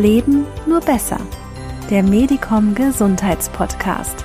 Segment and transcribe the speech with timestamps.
[0.00, 1.18] Leben nur besser.
[1.90, 4.24] Der Medicom Gesundheitspodcast.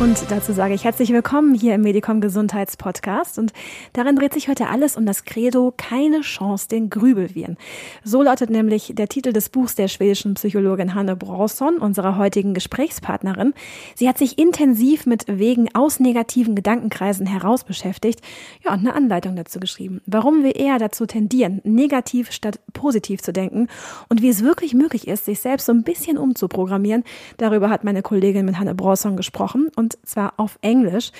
[0.00, 3.38] Und dazu sage ich herzlich willkommen hier im Medicom Gesundheitspodcast.
[3.38, 3.52] Und
[3.92, 7.56] darin dreht sich heute alles um das Credo Keine Chance den Grübelviren.
[8.02, 13.54] So lautet nämlich der Titel des Buchs der schwedischen Psychologin Hanne Bronson, unserer heutigen Gesprächspartnerin.
[13.94, 18.20] Sie hat sich intensiv mit Wegen aus negativen Gedankenkreisen heraus beschäftigt.
[18.64, 20.00] Ja, und eine Anleitung dazu geschrieben.
[20.06, 23.68] Warum wir eher dazu tendieren, negativ statt positiv zu denken
[24.08, 27.04] und wie es wirklich möglich ist, sich selbst so ein bisschen umzuprogrammieren.
[27.36, 31.10] Darüber hat meine Kollegin mit Hanne Bronson gesprochen und zwar auf Englisch.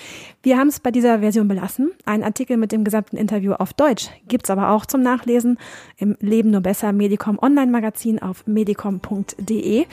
[0.42, 1.92] Wir haben es bei dieser Version belassen.
[2.04, 5.58] Ein Artikel mit dem gesamten Interview auf Deutsch gibt es aber auch zum Nachlesen
[5.96, 9.86] im Leben nur besser Medicom Online-Magazin auf medicom.de.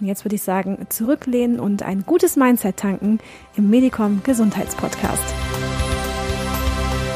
[0.00, 3.18] Und jetzt würde ich sagen, zurücklehnen und ein gutes Mindset tanken
[3.56, 5.75] im Medicom Gesundheitspodcast.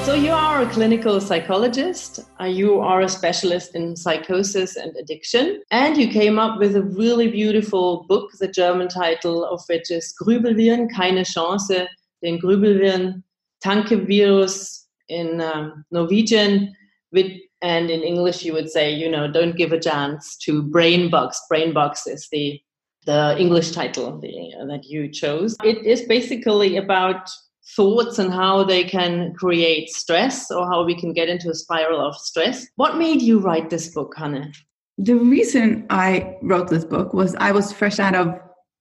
[0.05, 5.63] So, you are a clinical psychologist, uh, you are a specialist in psychosis and addiction,
[5.71, 10.15] and you came up with a really beautiful book, the German title of which is
[10.21, 11.87] Grübelviren, keine Chance,
[12.25, 13.23] den Grübelviren,
[13.65, 16.75] Tankevirus in um, Norwegian,
[17.13, 21.11] with, and in English you would say, you know, don't give a chance to brain
[21.11, 21.41] bugs.
[21.49, 22.61] Brain bugs is the
[23.07, 25.57] the English title the, uh, that you chose.
[25.65, 27.31] It is basically about
[27.77, 32.01] thoughts and how they can create stress or how we can get into a spiral
[32.01, 32.67] of stress.
[32.77, 34.53] What made you write this book, Hanne?
[34.99, 38.39] The reason I wrote this book was I was fresh out of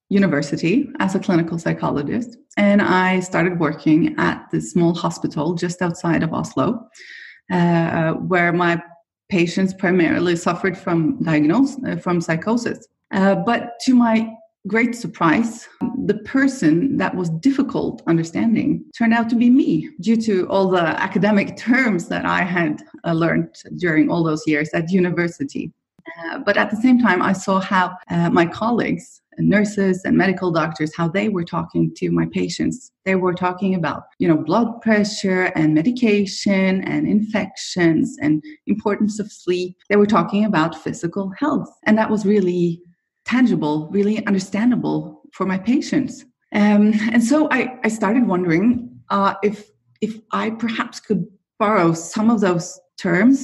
[0.09, 6.23] university as a clinical psychologist and I started working at this small hospital just outside
[6.23, 6.89] of Oslo
[7.51, 8.81] uh, where my
[9.29, 12.87] patients primarily suffered from diagnosis uh, from psychosis.
[13.11, 14.35] Uh, but to my
[14.67, 15.67] great surprise,
[16.05, 20.81] the person that was difficult understanding turned out to be me due to all the
[20.81, 25.71] academic terms that I had uh, learned during all those years at university.
[26.19, 30.51] Uh, but at the same time, I saw how uh, my colleagues, nurses and medical
[30.51, 32.91] doctors, how they were talking to my patients.
[33.05, 39.31] They were talking about, you know, blood pressure and medication and infections and importance of
[39.31, 39.77] sleep.
[39.89, 41.69] They were talking about physical health.
[41.85, 42.81] And that was really
[43.29, 46.25] tangible, really understandable for my patients.
[46.53, 49.69] Um, and so I, I started wondering uh, if
[50.01, 51.27] if I perhaps could
[51.59, 53.37] borrow some of those terms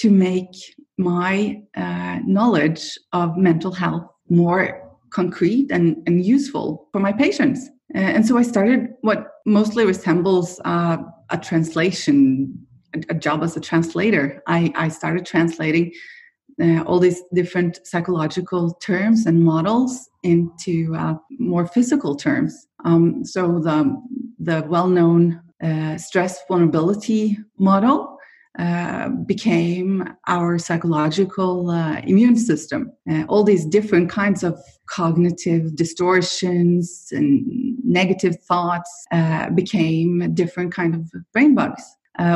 [0.00, 0.54] to make
[0.98, 4.62] my uh, knowledge of mental health more
[5.10, 7.68] concrete and, and useful for my patients.
[7.94, 10.98] Uh, and so I started what mostly resembles uh,
[11.30, 14.42] a translation, a, a, job as a translator.
[14.46, 15.92] I, I started translating
[16.60, 22.66] uh, all these different psychological terms and models into uh, more physical terms.
[22.84, 23.96] Um, so the
[24.38, 28.16] the well-known uh, stress vulnerability model
[28.58, 32.90] uh, became our psychological uh, immune system.
[33.10, 37.44] Uh, all these different kinds of cognitive distortions and
[37.84, 39.06] negative thoughts
[39.54, 41.84] became different kind of brain bugs,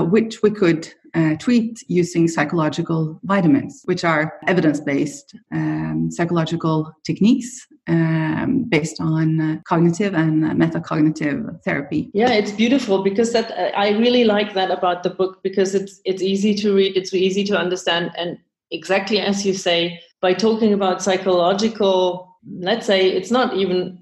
[0.03, 7.67] which we could uh, treat using psychological vitamins, which are evidence based um, psychological techniques
[7.87, 12.11] um, based on uh, cognitive and metacognitive therapy.
[12.15, 16.01] Yeah, it's beautiful because that uh, I really like that about the book because it's
[16.05, 18.39] it's easy to read, it's easy to understand, and
[18.71, 23.99] exactly as you say, by talking about psychological let's say it's not even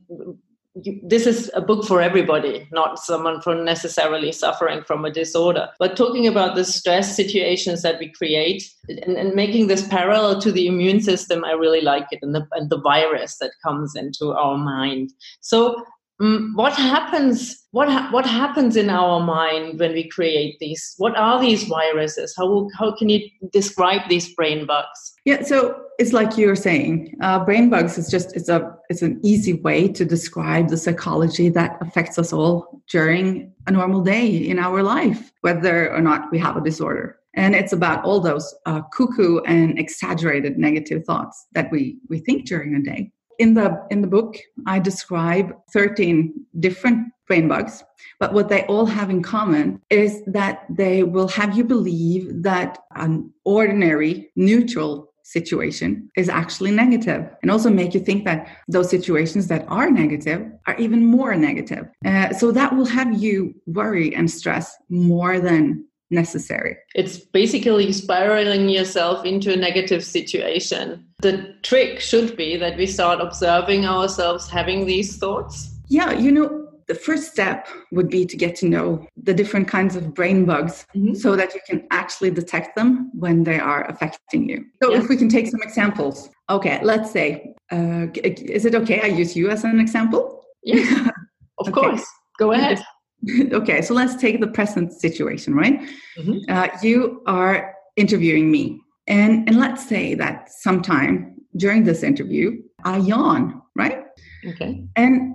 [0.75, 5.69] you, this is a book for everybody, not someone for necessarily suffering from a disorder.
[5.79, 10.53] But talking about the stress situations that we create and, and making this parallel to
[10.53, 14.33] the immune system, I really like it, and the, and the virus that comes into
[14.33, 15.13] our mind.
[15.41, 15.85] So
[16.19, 20.95] what happens what ha- what happens in our mind when we create these?
[20.99, 22.35] What are these viruses?
[22.37, 25.15] How how can you describe these brain bugs?
[25.25, 29.21] Yeah so it's like you're saying uh, brain bugs is just it's a it's an
[29.23, 34.59] easy way to describe the psychology that affects us all during a normal day in
[34.59, 37.17] our life whether or not we have a disorder.
[37.35, 42.47] And it's about all those uh, cuckoo and exaggerated negative thoughts that we we think
[42.47, 44.37] during a day in the in the book
[44.67, 47.85] i describe 13 different brain bugs
[48.19, 52.79] but what they all have in common is that they will have you believe that
[52.97, 59.47] an ordinary neutral situation is actually negative and also make you think that those situations
[59.49, 61.87] that are negative are even more negative.
[62.05, 66.77] Uh, so that will have you worry and stress more than necessary.
[66.95, 71.07] It's basically spiraling yourself into a negative situation.
[71.21, 75.71] The trick should be that we start observing ourselves having these thoughts.
[75.89, 79.97] Yeah, you know, the first step would be to get to know the different kinds
[79.97, 81.15] of brain bugs mm-hmm.
[81.15, 84.65] so that you can actually detect them when they are affecting you.
[84.83, 86.29] So, if we can take some examples.
[86.51, 90.45] Okay, let's say, uh, is it okay I use you as an example?
[90.63, 91.09] Yeah,
[91.59, 91.73] of okay.
[91.73, 92.05] course.
[92.39, 92.83] Go ahead.
[93.53, 95.81] okay, so let's take the present situation, right?
[96.19, 96.39] Mm-hmm.
[96.49, 98.81] Uh, you are interviewing me.
[99.07, 104.05] And, and let's say that sometime during this interview, I yawn, right?
[104.47, 104.85] Okay.
[104.97, 105.35] And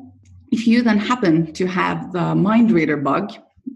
[0.51, 3.33] if you then happen to have the mind reader bug,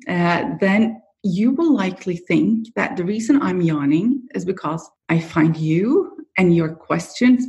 [0.08, 5.56] uh, then you will likely think that the reason I'm yawning is because I find
[5.56, 7.46] you and your questions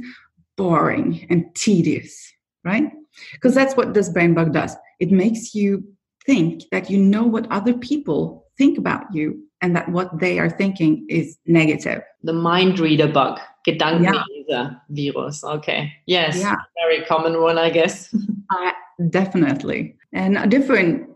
[0.56, 2.32] boring and tedious,
[2.64, 2.90] right?
[3.32, 4.76] Because that's what this brain bug does.
[5.00, 5.84] It makes you
[6.24, 10.50] think that you know what other people think about you and that what they are
[10.50, 12.02] thinking is negative.
[12.22, 14.70] The mind reader bug, Gedankenleser yeah.
[14.90, 15.44] virus.
[15.44, 15.92] Okay.
[16.06, 16.38] Yes.
[16.38, 16.56] Yeah.
[16.84, 18.14] Very common one, I guess.
[18.50, 18.72] uh,
[19.10, 19.96] definitely.
[20.12, 21.08] And a different,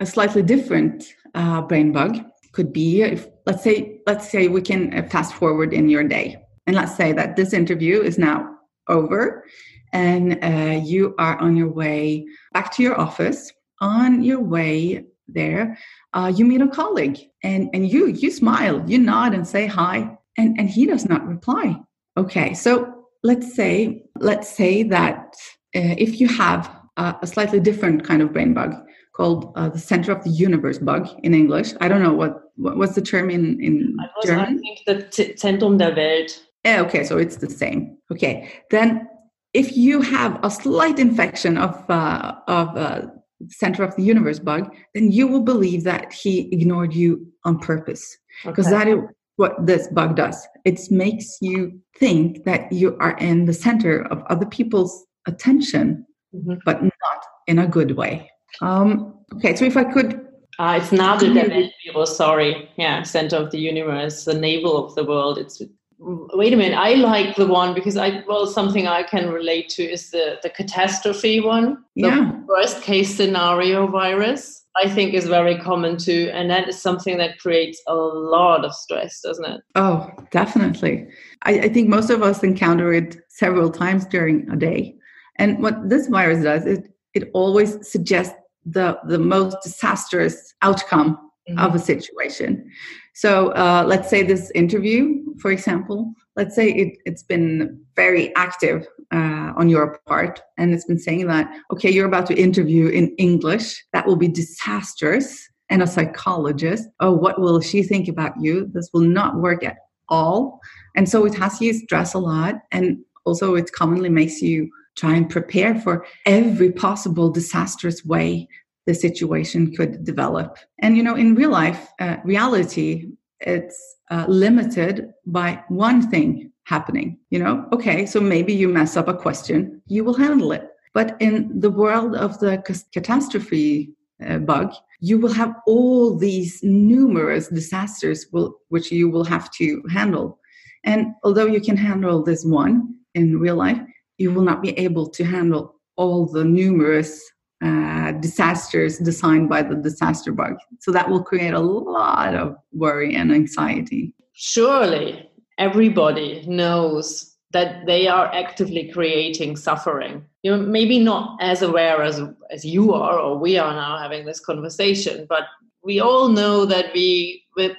[0.00, 2.18] a slightly different uh, brain bug
[2.52, 6.36] could be if, let's say, let's say we can uh, fast forward in your day.
[6.66, 8.54] And let's say that this interview is now
[8.88, 9.44] over
[9.92, 13.52] and uh, you are on your way back to your office.
[13.80, 15.78] On your way there,
[16.14, 20.16] uh, you meet a colleague and, and you you smile, you nod and say hi,
[20.36, 21.76] and, and he does not reply.
[22.16, 25.34] Okay, so let's say let's say that
[25.76, 28.74] uh, if you have a, a, slightly different kind of brain bug
[29.18, 31.72] called uh, the center of the universe bug in English.
[31.80, 34.44] I don't know what, what what's the term in in was, German.
[34.44, 34.94] I think the
[35.34, 36.42] Zentrum der Welt.
[36.64, 37.98] Yeah, okay, so it's the same.
[38.12, 39.08] Okay, then
[39.54, 43.02] if you have a slight infection of uh, of uh,
[43.48, 48.16] center of the universe bug, then you will believe that he ignored you on purpose
[48.44, 48.76] because okay.
[48.76, 48.98] that is
[49.36, 50.46] what this bug does.
[50.64, 56.04] It makes you think that you are in the center of other people's attention,
[56.34, 56.54] mm-hmm.
[56.64, 58.30] but not in a good way.
[58.60, 60.26] Um, okay, so if I could.
[60.58, 62.68] Uh, it's not the Welt sorry.
[62.76, 65.38] Yeah, center of the universe, the navel of the world.
[65.38, 65.62] It's
[66.00, 69.82] wait a minute i like the one because i well something i can relate to
[69.82, 72.32] is the the catastrophe one the yeah.
[72.46, 77.38] worst case scenario virus i think is very common too and that is something that
[77.38, 79.60] creates a lot of stress doesn't it?
[79.74, 81.06] Oh definitely.
[81.42, 84.94] I, I think most of us encounter it several times during a day.
[85.36, 86.80] And what this virus does is
[87.14, 88.34] it always suggests
[88.66, 91.18] the the most disastrous outcome
[91.48, 91.58] mm-hmm.
[91.58, 92.70] of a situation
[93.18, 98.86] so uh, let's say this interview, for example, let's say it, has been very active
[99.12, 103.12] uh, on your part and it's been saying that, okay, you're about to interview in
[103.16, 103.84] English.
[103.92, 105.48] That will be disastrous.
[105.68, 108.70] And a psychologist, oh, what will she think about you?
[108.72, 109.78] This will not work at
[110.08, 110.60] all.
[110.94, 112.54] And so it has you stress a lot.
[112.70, 118.48] And also, it commonly makes you try and prepare for every possible disastrous way
[118.88, 120.56] the situation could develop.
[120.80, 123.78] And you know, in real life, uh, reality, it's
[124.10, 127.18] uh, limited by one thing happening.
[127.28, 130.70] You know, okay, so maybe you mess up a question, you will handle it.
[130.94, 132.52] But in the world of the
[132.94, 133.92] catastrophe
[134.26, 139.82] uh, bug, you will have all these numerous disasters will, which you will have to
[139.90, 140.38] handle.
[140.84, 143.80] And although you can handle this one in real life,
[144.16, 147.30] you will not be able to handle all the numerous
[147.64, 150.58] uh, disasters designed by the disaster bug.
[150.78, 154.14] So that will create a lot of worry and anxiety.
[154.32, 160.24] Surely everybody knows that they are actively creating suffering.
[160.42, 164.24] You know, maybe not as aware as as you are or we are now having
[164.24, 165.44] this conversation, but
[165.82, 167.76] we all know that we with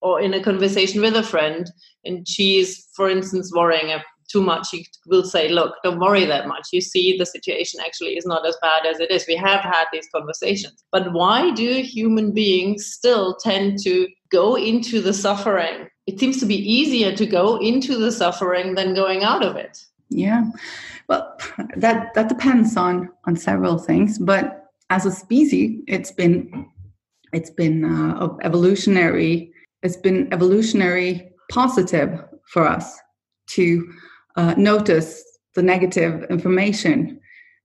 [0.00, 1.70] or in a conversation with a friend
[2.04, 3.90] and she's for instance worrying
[4.34, 6.68] too much, he will say, look, don't worry that much.
[6.72, 9.24] You see, the situation actually is not as bad as it is.
[9.28, 10.84] We have had these conversations.
[10.90, 15.88] But why do human beings still tend to go into the suffering?
[16.08, 19.78] It seems to be easier to go into the suffering than going out of it.
[20.10, 20.42] Yeah.
[21.08, 21.36] Well,
[21.76, 24.44] that that depends on on several things, but
[24.90, 26.66] as a species, it's been
[27.32, 29.52] it's been uh, evolutionary.
[29.82, 32.10] It's been evolutionary positive
[32.52, 32.86] for us
[33.54, 33.92] to
[34.36, 35.22] uh, notice
[35.54, 37.20] the negative information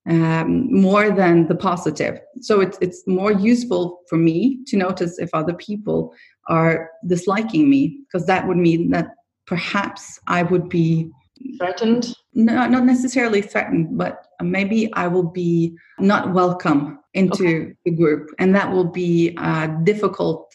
[0.10, 2.20] um, more than the positive.
[2.42, 6.14] So it's it's more useful for me to notice if other people
[6.48, 9.10] are disliking me because that would mean that
[9.46, 11.12] perhaps I would be
[11.58, 12.14] threatened.
[12.34, 17.74] No, not necessarily threatened, but maybe I will be not welcome into okay.
[17.86, 20.54] the group, and that will be uh, difficult.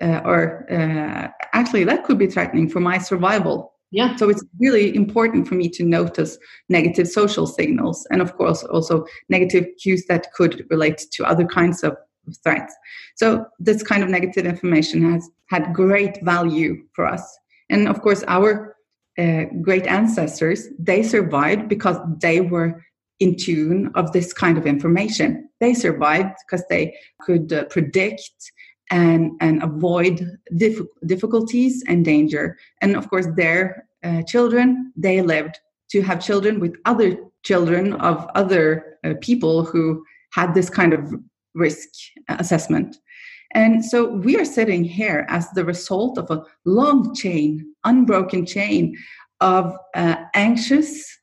[0.00, 4.14] Uh, or uh, actually, that could be threatening for my survival Yeah.
[4.16, 9.04] So it's really important for me to notice negative social signals and, of course, also
[9.28, 11.96] negative cues that could relate to other kinds of
[12.44, 12.74] threats.
[13.16, 17.38] So this kind of negative information has had great value for us.
[17.68, 18.76] And of course, our
[19.18, 22.84] uh, great ancestors, they survived because they were
[23.18, 25.48] in tune of this kind of information.
[25.60, 28.52] They survived because they could uh, predict
[28.90, 32.58] and, and avoid diff- difficulties and danger.
[32.80, 35.58] And of course, their uh, children, they lived
[35.90, 41.14] to have children with other children of other uh, people who had this kind of
[41.54, 41.88] risk
[42.28, 42.96] assessment.
[43.52, 48.96] And so we are sitting here as the result of a long chain, unbroken chain
[49.40, 51.18] of uh, anxious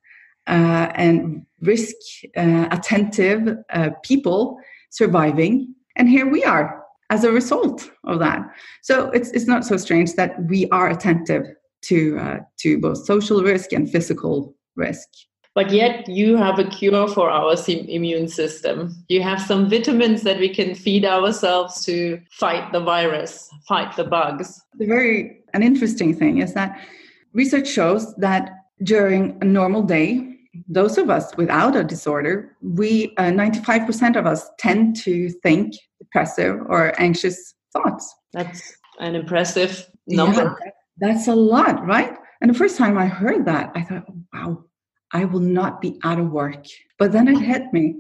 [0.48, 1.96] uh, and risk
[2.36, 4.58] uh, attentive uh, people
[4.90, 5.74] surviving.
[5.96, 8.42] And here we are as a result of that.
[8.82, 11.44] So it's, it's not so strange that we are attentive
[11.84, 15.08] to, uh, to both social risk and physical risk.
[15.56, 18.94] But yet, you have a cure for our immune system.
[19.08, 24.04] You have some vitamins that we can feed ourselves to fight the virus, fight the
[24.04, 24.62] bugs.
[24.78, 26.80] The very an interesting thing is that
[27.34, 28.52] research shows that
[28.84, 30.37] during a normal day,
[30.68, 36.60] those of us without a disorder, we uh, 95% of us tend to think depressive
[36.68, 38.14] or anxious thoughts.
[38.34, 40.58] That's an impressive number.
[40.64, 42.16] Yeah, that's a lot, right?
[42.42, 44.64] And the first time I heard that, I thought, wow,
[45.14, 46.66] I will not be out of work.
[47.00, 47.96] But then it hit me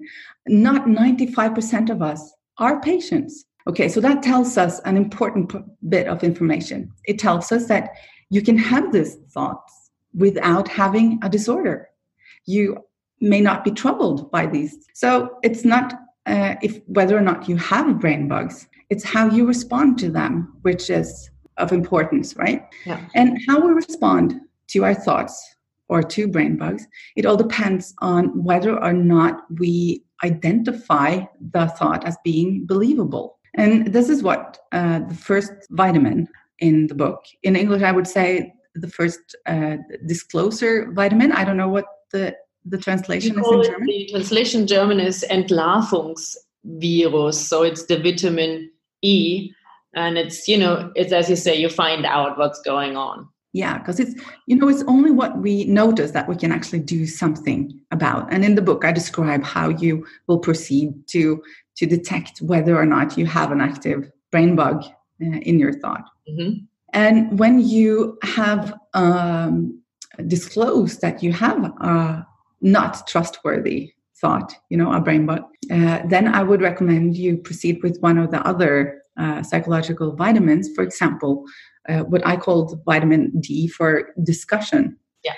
[0.47, 3.45] not 95% of us are patients.
[3.67, 5.53] Okay, so that tells us an important
[5.89, 6.91] bit of information.
[7.05, 7.91] It tells us that
[8.29, 11.89] you can have these thoughts without having a disorder
[12.47, 12.77] you
[13.21, 14.87] may not be troubled by these.
[14.93, 15.93] So it's not
[16.25, 20.53] uh, if whether or not you have brain bugs, it's how you respond to them,
[20.61, 22.67] which is of importance, right?
[22.85, 22.99] Yeah.
[23.15, 25.55] And how we respond to our thoughts
[25.89, 26.85] or to brain bugs,
[27.15, 33.37] it all depends on whether or not we identify the thought as being believable.
[33.55, 36.27] And this is what uh, the first vitamin
[36.59, 37.23] in the book.
[37.43, 41.31] In English, I would say the first uh, disclosure vitamin.
[41.31, 42.35] I don't know what the
[42.65, 43.87] the translation is in German?
[43.87, 48.69] The translation German is Entlarvungsvirus, so it's the vitamin
[49.01, 49.51] E,
[49.95, 53.27] and it's you know it's as you say you find out what's going on.
[53.53, 54.13] Yeah, because it's
[54.45, 58.31] you know it's only what we notice that we can actually do something about.
[58.31, 61.41] And in the book, I describe how you will proceed to
[61.77, 64.83] to detect whether or not you have an active brain bug
[65.21, 66.03] uh, in your thought.
[66.29, 66.65] Mm-hmm.
[66.93, 69.81] And when you have um,
[70.25, 72.25] disclosed that you have a
[72.61, 77.81] not trustworthy thought, you know, a brain bug, uh, then I would recommend you proceed
[77.83, 80.69] with one of the other uh, psychological vitamins.
[80.73, 81.45] For example,
[81.87, 84.97] uh, what I called vitamin D for discussion.
[85.23, 85.33] Yeah.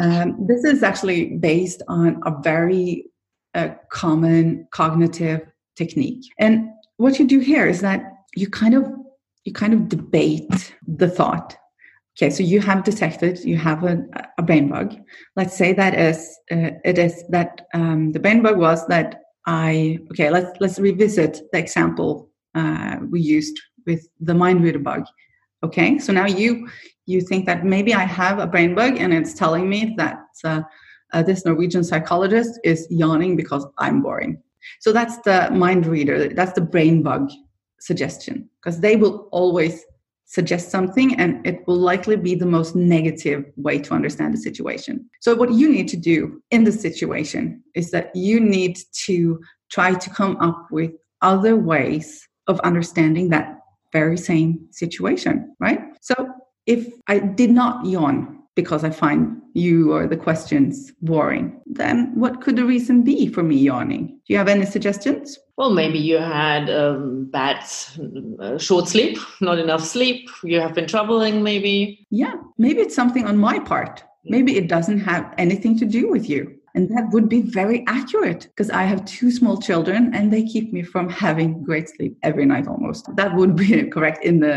[0.00, 3.06] Um, this is actually based on a very
[3.54, 5.40] uh, common cognitive
[5.76, 6.24] technique.
[6.38, 6.68] And
[6.98, 8.02] what you do here is that
[8.34, 8.90] you kind of
[9.44, 11.56] you kind of debate the thought
[12.16, 14.02] Okay, so you have detected you have a,
[14.38, 14.96] a brain bug.
[15.36, 19.98] Let's say that is uh, it is that um, the brain bug was that I
[20.10, 20.30] okay.
[20.30, 25.04] Let's let's revisit the example uh, we used with the mind reader bug.
[25.62, 26.68] Okay, so now you
[27.04, 30.62] you think that maybe I have a brain bug and it's telling me that uh,
[31.12, 34.42] uh this Norwegian psychologist is yawning because I'm boring.
[34.80, 36.28] So that's the mind reader.
[36.30, 37.30] That's the brain bug
[37.78, 39.84] suggestion because they will always
[40.26, 45.08] suggest something and it will likely be the most negative way to understand the situation.
[45.20, 49.40] So, what you need to do in the situation is that you need to
[49.70, 50.92] try to come up with
[51.22, 53.58] other ways of understanding that
[53.92, 55.80] very same situation, right?
[56.02, 56.14] So,
[56.66, 62.40] if I did not yawn because I find you or the questions boring, then what
[62.40, 64.06] could the reason be for me yawning?
[64.08, 65.38] Do you have any suggestions?
[65.56, 67.64] Well, maybe you had um, bad,
[68.40, 70.28] uh, short sleep, not enough sleep.
[70.42, 72.06] You have been troubling, maybe.
[72.10, 74.02] Yeah, maybe it's something on my part.
[74.24, 76.55] Maybe it doesn't have anything to do with you.
[76.76, 80.74] And that would be very accurate because I have two small children and they keep
[80.74, 83.08] me from having great sleep every night almost.
[83.16, 84.54] That would be correct in the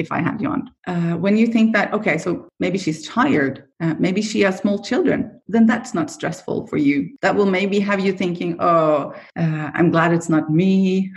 [0.00, 0.70] if I had yawned.
[0.86, 4.82] Uh, when you think that, okay, so maybe she's tired, uh, maybe she has small
[4.82, 7.10] children, then that's not stressful for you.
[7.20, 11.12] That will maybe have you thinking, oh, uh, I'm glad it's not me.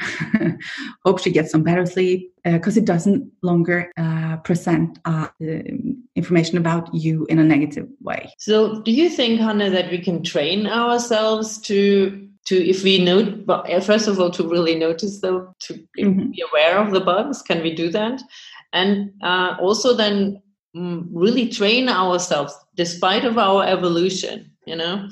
[1.05, 5.27] Hope she gets some better sleep because uh, it doesn't longer uh, present uh,
[6.15, 8.31] information about you in a negative way.
[8.37, 13.45] So, do you think, Hanne, that we can train ourselves to to if we note
[13.83, 16.31] first of all to really notice them to mm-hmm.
[16.31, 18.21] be aware of the bugs can we do that
[18.73, 20.41] and uh, also then
[20.75, 25.07] mm, really train ourselves despite of our evolution you know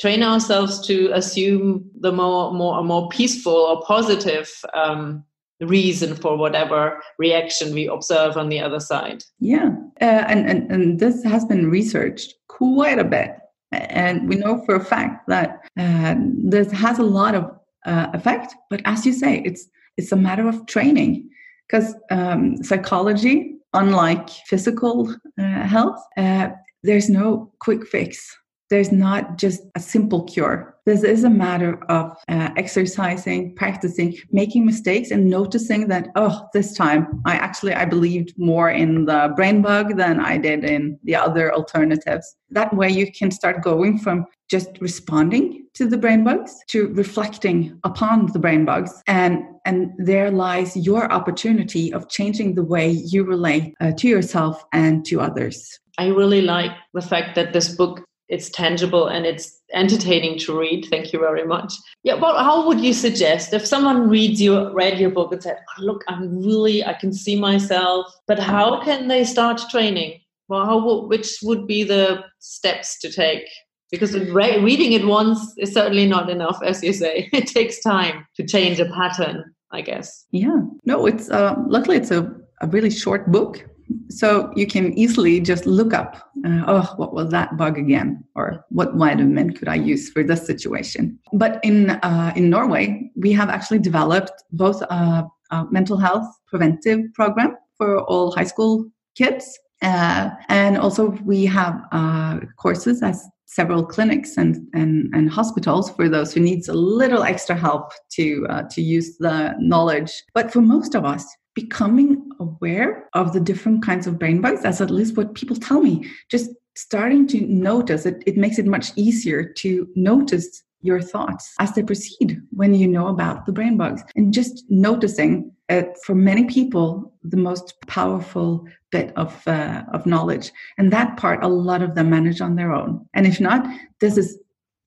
[0.00, 5.22] train ourselves to assume the more more a more peaceful or positive um,
[5.66, 9.24] reason for whatever reaction we observe on the other side.
[9.38, 9.70] Yeah.
[10.00, 13.36] Uh, and, and and this has been researched quite a bit.
[13.72, 17.44] And we know for a fact that uh, this has a lot of
[17.86, 18.54] uh, effect.
[18.68, 21.28] But as you say it's it's a matter of training.
[21.68, 26.48] Because um, psychology unlike physical uh, health uh,
[26.82, 28.36] there's no quick fix.
[28.70, 30.69] There's not just a simple cure.
[30.86, 36.74] This is a matter of uh, exercising, practicing, making mistakes, and noticing that oh, this
[36.74, 41.16] time I actually I believed more in the brain bug than I did in the
[41.16, 42.36] other alternatives.
[42.50, 47.78] That way, you can start going from just responding to the brain bugs to reflecting
[47.84, 53.22] upon the brain bugs and and there lies your opportunity of changing the way you
[53.22, 58.02] relate uh, to yourself and to others i really like the fact that this book
[58.28, 60.86] it's tangible and it's entertaining to read.
[60.90, 61.72] Thank you very much.
[62.02, 65.58] Yeah, well, how would you suggest if someone reads your read your book and said,
[65.78, 70.20] oh, "Look, I'm really I can see myself," but how can they start training?
[70.48, 73.46] Well, how which would be the steps to take?
[73.90, 77.28] Because re- reading it once is certainly not enough, as you say.
[77.32, 80.26] It takes time to change a pattern, I guess.
[80.30, 80.60] Yeah.
[80.84, 83.64] No, it's uh, luckily it's a, a really short book
[84.08, 88.24] so you can easily just look up uh, oh what was that bug again?
[88.34, 91.18] Or what vitamin could i use for this situation?
[91.32, 97.00] But in uh, in norway we have actually developed both a, a mental health preventive
[97.14, 103.84] program for all high school kids uh, and also we have uh, courses as several
[103.84, 108.62] clinics and, and, and hospitals for those who needs a little extra help to uh,
[108.70, 110.22] to use the knowledge.
[110.34, 114.62] But for most of us becoming aware of the different kinds of brain bugs.
[114.62, 116.10] That's at least what people tell me.
[116.30, 121.74] Just starting to notice it, it makes it much easier to notice your thoughts as
[121.74, 124.02] they proceed when you know about the brain bugs.
[124.16, 130.52] And just noticing it for many people the most powerful bit of uh, of knowledge.
[130.78, 133.06] And that part a lot of them manage on their own.
[133.14, 133.66] And if not
[134.00, 134.38] this is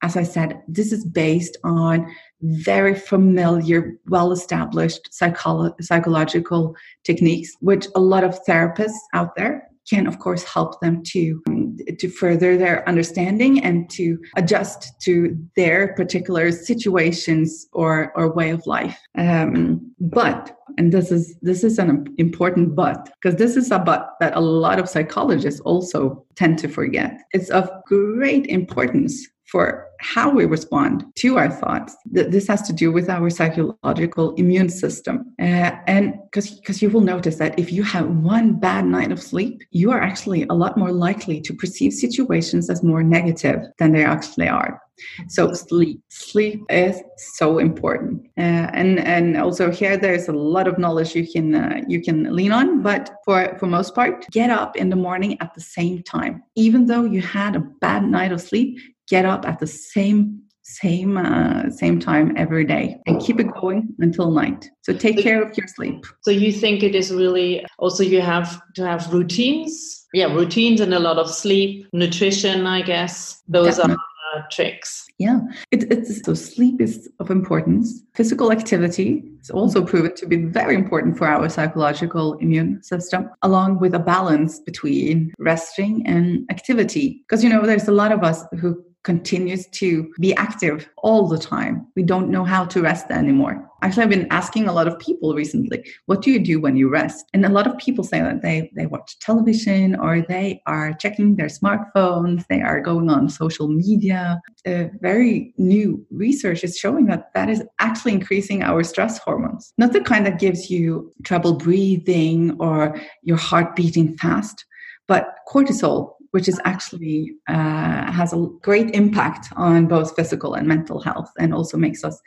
[0.04, 7.88] as I said, this is based on very familiar, well established psycholo- psychological techniques, which
[7.96, 12.58] a lot of therapists out there can of course help them to um, to further
[12.58, 18.98] their understanding and to adjust to their particular situations or or way of life.
[19.18, 24.12] Um, but and this is this is an important but because this is a but
[24.20, 27.20] that a lot of psychologists also tend to forget.
[27.34, 31.96] It's of great importance for how we respond to our thoughts.
[32.06, 35.32] This has to do with our psychological immune system.
[35.40, 39.62] Uh, and because you will notice that if you have one bad night of sleep,
[39.70, 44.04] you are actually a lot more likely to perceive situations as more negative than they
[44.04, 44.82] actually are.
[45.28, 50.78] So sleep, sleep is so important, uh, and and also here there's a lot of
[50.78, 52.84] knowledge you can uh, you can lean on.
[52.84, 56.86] But for for most part, get up in the morning at the same time, even
[56.86, 58.78] though you had a bad night of sleep
[59.16, 63.94] get up at the same same uh, same time every day and keep it going
[64.00, 64.70] until night.
[64.82, 66.06] So take care of your sleep.
[66.22, 69.74] So you think it is really also you have to have routines?
[70.14, 73.42] Yeah routines and a lot of sleep nutrition i guess.
[73.48, 73.96] Those Definitely.
[73.96, 75.06] are uh, tricks.
[75.20, 75.40] Yeah.
[75.72, 78.02] It, it's so sleep is of importance.
[78.16, 83.80] Physical activity is also proven to be very important for our psychological immune system along
[83.80, 87.24] with a balance between resting and activity.
[87.24, 88.70] Because you know there's a lot of us who
[89.04, 91.86] continues to be active all the time.
[91.96, 93.70] We don't know how to rest anymore.
[93.82, 96.88] Actually, I've been asking a lot of people recently, what do you do when you
[96.90, 97.26] rest?
[97.34, 101.36] And a lot of people say that they, they watch television or they are checking
[101.36, 104.40] their smartphones, they are going on social media.
[104.66, 109.74] Very new research is showing that that is actually increasing our stress hormones.
[109.78, 114.64] Not the kind that gives you trouble breathing or your heart beating fast,
[115.10, 121.00] but cortisol which is actually uh, has a great impact on both physical and mental
[121.00, 122.20] health, and also makes us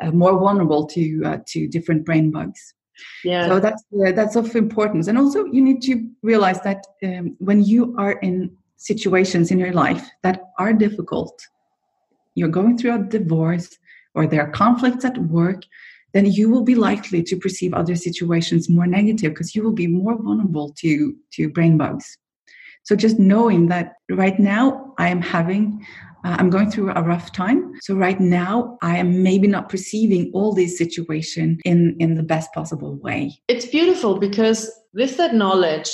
[0.00, 2.74] uh, more vulnerable to uh, to different brain bugs.
[3.22, 3.46] Yeah.
[3.48, 7.62] So that's uh, that's of importance, and also you need to realize that um, when
[7.62, 11.38] you are in situations in your life that are difficult,
[12.34, 13.68] you're going through a divorce,
[14.14, 15.64] or there are conflicts at work,
[16.14, 19.86] then you will be likely to perceive other situations more negative because you will be
[19.86, 22.16] more vulnerable to to brain bugs.
[22.84, 25.84] So just knowing that right now I am having
[26.22, 27.72] uh, I'm going through a rough time.
[27.80, 32.52] So right now I am maybe not perceiving all these situations in in the best
[32.52, 33.40] possible way.
[33.48, 35.90] It's beautiful because with that knowledge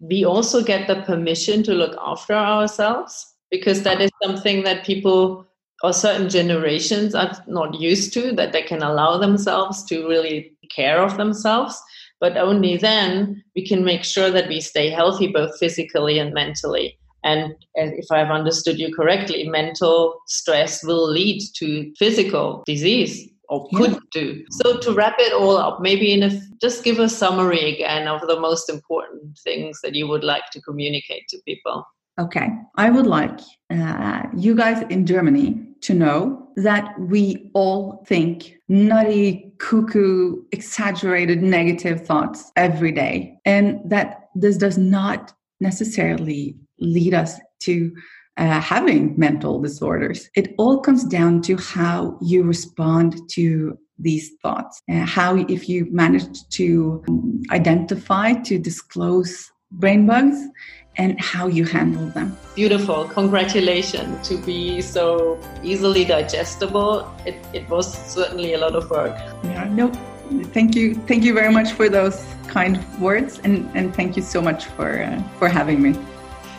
[0.00, 5.46] we also get the permission to look after ourselves because that is something that people
[5.82, 11.02] or certain generations are not used to that they can allow themselves to really care
[11.02, 11.80] of themselves
[12.20, 16.98] but only then we can make sure that we stay healthy both physically and mentally
[17.24, 23.68] and, and if i've understood you correctly mental stress will lead to physical disease or
[23.70, 23.98] could yeah.
[24.12, 24.44] do.
[24.50, 28.20] So to wrap it all up, maybe in a just give a summary again of
[28.22, 31.84] the most important things that you would like to communicate to people.
[32.18, 38.54] Okay, I would like uh, you guys in Germany to know that we all think
[38.68, 47.40] nutty, cuckoo, exaggerated negative thoughts every day, and that this does not necessarily lead us
[47.62, 47.92] to
[48.36, 50.28] uh, having mental disorders.
[50.36, 55.86] It all comes down to how you respond to these thoughts, uh, how if you
[55.90, 60.36] manage to um, identify, to disclose brain bugs,
[60.96, 62.36] and how you handle them.
[62.54, 63.06] Beautiful.
[63.08, 67.12] Congratulations to be so easily digestible.
[67.26, 69.16] It, it was certainly a lot of work.
[69.42, 69.92] Yeah, no,
[70.52, 70.94] thank you.
[70.94, 75.02] Thank you very much for those kind words and, and thank you so much for,
[75.02, 75.94] uh, for having me.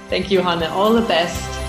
[0.10, 0.64] Thank you, Hanne.
[0.64, 1.65] All the best.